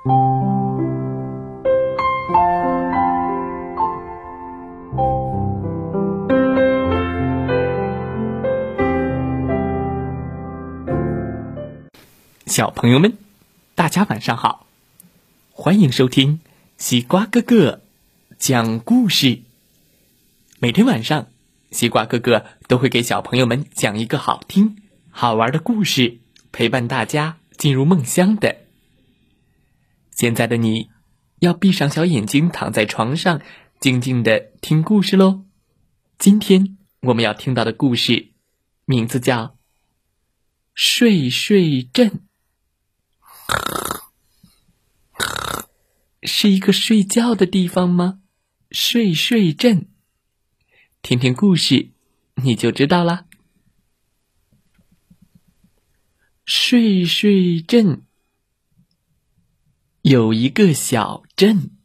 [0.00, 0.08] 小
[12.70, 13.18] 朋友们，
[13.74, 14.66] 大家晚上好！
[15.52, 16.40] 欢迎收听
[16.78, 17.82] 西瓜哥哥
[18.38, 19.40] 讲故事。
[20.60, 21.26] 每天晚上，
[21.72, 24.78] 西瓜哥哥都会给小朋友们讲一个好听、
[25.10, 26.16] 好玩的故事，
[26.52, 28.69] 陪伴大家进入梦乡的。
[30.20, 30.90] 现在的你，
[31.38, 33.40] 要闭上小眼睛，躺在床上，
[33.80, 35.46] 静静的听故事喽。
[36.18, 38.30] 今天我们要听到的故事，
[38.84, 39.44] 名字叫
[40.74, 42.10] 《睡睡镇》。
[46.24, 48.20] 是一个睡觉的地方吗？
[48.70, 49.88] 睡睡镇，
[51.00, 51.92] 听听故事
[52.34, 53.24] 你就知道啦。
[56.44, 58.02] 睡睡镇
[60.02, 61.76] 有一个小镇，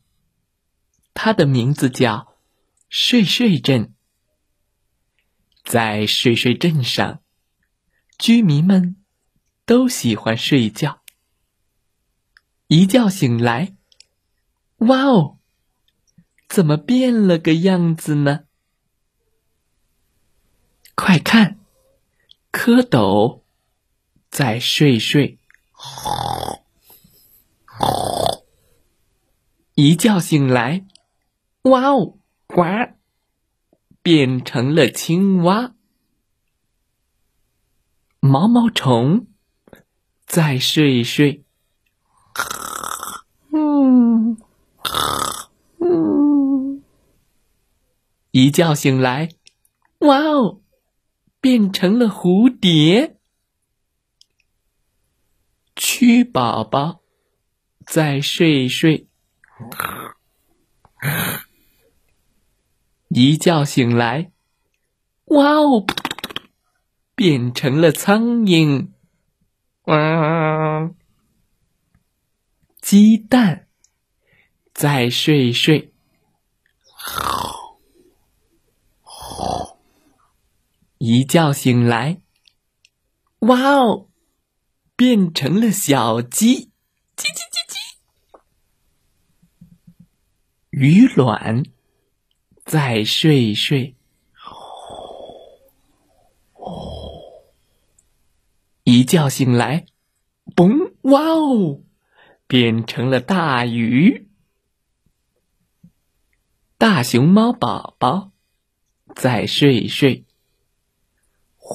[1.14, 2.38] 它的名字叫
[2.88, 3.94] 睡睡镇。
[5.64, 7.22] 在睡睡镇上，
[8.18, 8.96] 居民们
[9.66, 11.02] 都喜欢睡觉。
[12.68, 13.76] 一觉醒来，
[14.78, 15.40] 哇哦，
[16.48, 18.46] 怎么变了个样子呢？
[20.96, 21.60] 快看，
[22.52, 23.42] 蝌蚪
[24.30, 25.40] 在睡睡。
[29.76, 30.86] 一觉醒来，
[31.64, 32.64] 哇哦，呱，
[34.02, 35.76] 变成了青蛙。
[38.22, 39.28] 毛毛虫
[40.26, 41.44] 再睡睡。
[43.52, 44.38] 嗯
[45.80, 46.82] 嗯，
[48.32, 49.30] 一觉醒来，
[50.00, 50.62] 哇哦，
[51.42, 53.18] 变成了蝴蝶。
[55.76, 57.02] 蛆宝宝
[57.86, 59.10] 再睡睡，
[63.10, 64.32] 一觉醒来，
[65.26, 65.86] 哇哦，
[67.16, 68.90] 变成了苍蝇。
[69.84, 70.90] 哇！
[72.82, 73.68] 鸡蛋
[74.74, 75.94] 再睡睡，
[80.98, 82.20] 一觉醒来，
[83.40, 84.10] 哇哦，
[84.96, 86.72] 变成了小鸡，
[87.16, 87.76] 叽叽叽叽。
[90.78, 91.64] 鱼卵
[92.66, 93.96] 在睡睡，
[98.84, 99.86] 一觉醒来，
[100.54, 101.80] 嘣，哇哦！
[102.46, 104.28] 变成了大鱼，
[106.78, 108.32] 大熊猫宝宝
[109.16, 110.26] 在睡睡，
[111.56, 111.74] 呼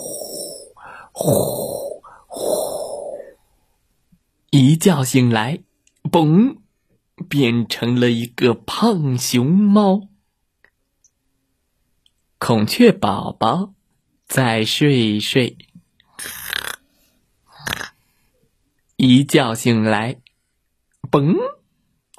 [1.13, 3.17] 呼呼，
[4.51, 5.63] 一觉醒来，
[6.03, 6.59] 嘣，
[7.29, 10.09] 变成了一个胖熊猫。
[12.39, 13.75] 孔雀宝宝
[14.27, 15.59] 在睡睡，
[18.97, 20.21] 一觉醒来。
[21.11, 21.37] 嘣！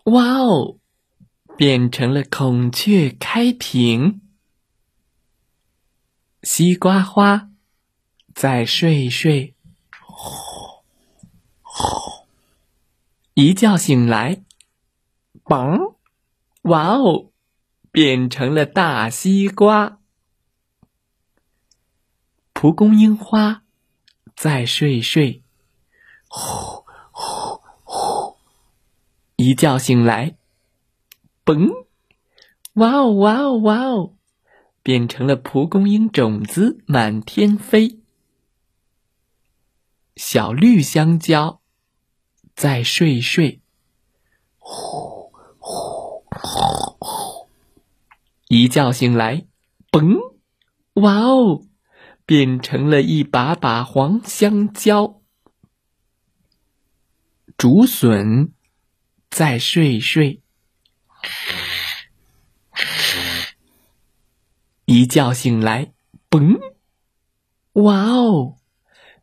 [0.05, 0.77] 哇哦，
[1.55, 4.21] 变成了孔雀开屏。
[6.43, 7.49] 西瓜花
[8.33, 9.55] 在睡睡，
[13.35, 14.43] 一觉醒来，
[15.43, 15.95] 嘣！
[16.63, 17.31] 哇哦，
[17.91, 19.99] 变成了大西瓜。
[22.53, 23.63] 蒲公英花
[24.35, 25.43] 在睡睡，
[26.27, 28.37] 呼呼呼。
[29.35, 30.37] 一觉醒来，
[31.43, 31.87] 嘣！
[32.73, 34.13] 哇哦哇哦哇哦，
[34.83, 37.99] 变成了蒲公英种子满天飞。
[40.15, 41.61] 小绿香蕉
[42.55, 43.61] 在睡睡，
[44.59, 45.10] 呼。
[48.47, 49.45] 一觉醒来，
[49.91, 50.17] 嘣！
[50.95, 51.63] 哇哦，
[52.25, 55.21] 变成了一把把黄香蕉。
[57.57, 58.53] 竹笋。
[59.33, 60.41] 再睡睡，
[64.83, 65.93] 一觉醒来，
[66.29, 66.59] 嘣！
[67.71, 68.57] 哇哦，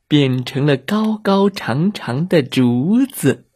[0.08, 3.47] 变成了高高长长的竹子。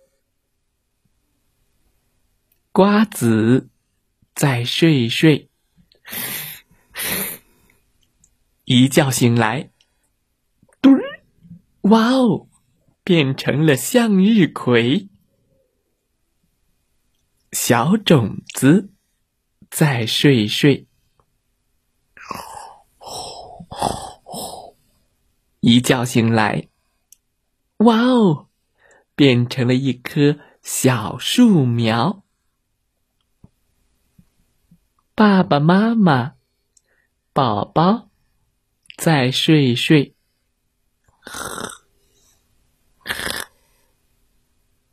[2.72, 3.68] 瓜子
[4.34, 5.50] 再睡睡，
[8.64, 9.70] 一觉醒来，
[10.80, 11.22] 嘟儿！
[11.82, 12.48] 哇哦，
[13.04, 15.10] 变成了向日葵。
[17.52, 18.90] 小种子
[19.70, 20.86] 在睡睡，
[25.60, 26.68] 一觉醒来，
[27.76, 28.48] 哇哦，
[29.14, 32.21] 变成了一棵小树苗。
[35.24, 36.34] 爸爸妈妈，
[37.32, 38.08] 宝宝
[38.96, 40.16] 再睡睡。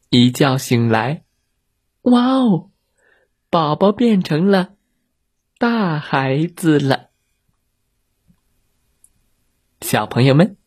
[0.10, 1.24] 一觉醒来，
[2.02, 2.70] 哇哦，
[3.50, 4.76] 宝宝变成了
[5.58, 7.10] 大孩子了。
[9.82, 10.58] 小朋友们，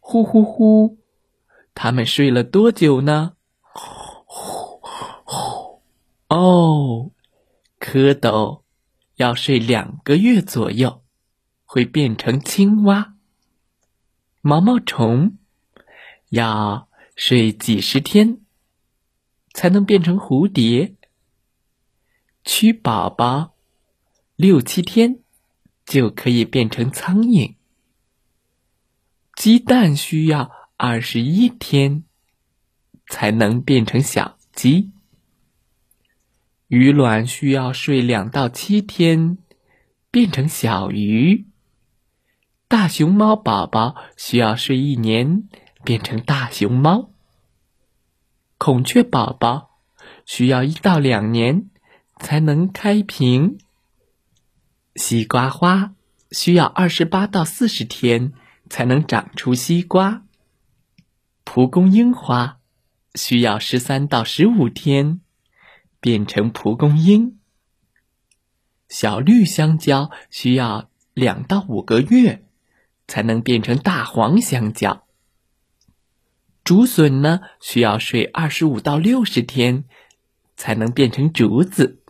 [0.00, 0.98] 呼呼呼，
[1.74, 3.36] 他们睡了多久呢？
[6.26, 7.12] 哦，
[7.82, 8.62] 蝌蚪
[9.16, 11.02] 要睡两个月左右，
[11.64, 13.16] 会变成青蛙。
[14.40, 15.36] 毛毛虫
[16.30, 16.88] 要。
[17.14, 18.40] 睡几十天
[19.52, 20.96] 才能变成蝴蝶，
[22.42, 23.54] 蛆宝宝
[24.34, 25.20] 六七天
[25.84, 27.56] 就可以变成苍蝇，
[29.36, 32.04] 鸡蛋需要二十一天
[33.06, 34.90] 才能变成小鸡，
[36.72, 39.36] 鱼卵需要睡两到七天
[40.10, 41.44] 变成小鱼，
[42.66, 45.48] 大熊猫宝宝需要睡一年。
[45.84, 47.10] 变成大熊猫。
[48.56, 49.70] 孔雀宝宝
[50.24, 51.70] 需要一到两年
[52.20, 53.58] 才能开屏。
[54.94, 55.94] 西瓜花
[56.30, 58.32] 需要二十八到四十天
[58.70, 60.22] 才能长出西瓜。
[61.42, 62.58] 蒲公英花
[63.16, 65.20] 需要十三到十五天
[66.02, 67.38] 变成蒲公英。
[68.88, 72.44] 小绿香蕉需要两到五个月
[73.06, 75.06] 才能变成大黄香蕉。
[76.64, 79.84] 竹笋呢，需要睡二十五到六十天
[80.56, 82.02] 才能变成竹子。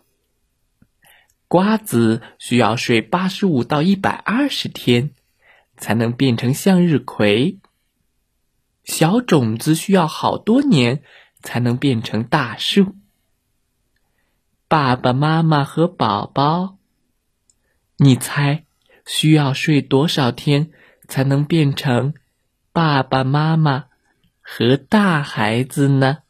[1.47, 5.11] 瓜子需要睡八十五到一百二十天
[5.77, 7.59] 才能变成向日葵。
[8.85, 11.03] 小种子需要好多年
[11.43, 12.97] 才能变成大树。
[14.73, 16.79] 爸爸妈妈和宝宝，
[17.99, 18.65] 你猜
[19.05, 20.71] 需要睡多少天
[21.07, 22.15] 才能变成
[22.73, 23.89] 爸爸妈妈？
[24.41, 26.21] 和大孩子呢？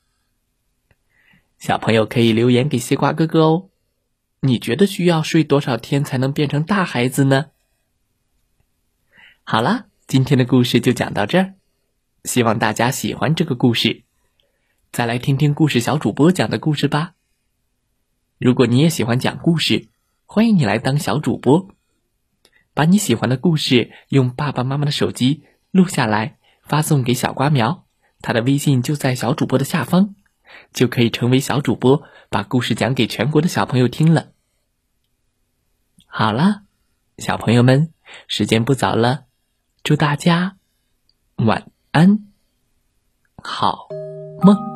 [1.56, 3.68] 小朋友可以留言给西瓜哥哥哦。
[4.40, 7.50] 你觉得需要睡多少天才能变成大孩子呢？
[9.44, 11.54] 好了，今天的故事就讲到这儿，
[12.24, 14.02] 希望大家喜欢这个故事。
[14.90, 17.14] 再来听听故事小主播讲的故事吧。
[18.42, 19.86] 如果你也喜欢讲故事，
[20.26, 21.68] 欢迎你来当小主播，
[22.74, 27.84] 把你喜欢的故事用爸爸妈妈的手机录下来，发送给小瓜苗。
[28.20, 30.16] 他的微信就在小主播的下方，
[30.72, 34.32] 就可以成为小主播，把故事讲给全国的小朋友听了。
[36.06, 36.62] 好了，
[37.18, 37.92] 小朋友们，
[38.26, 39.26] 时间不早了，
[39.84, 40.56] 祝大家
[41.36, 42.26] 晚安，
[43.36, 43.86] 好
[44.42, 44.71] 梦。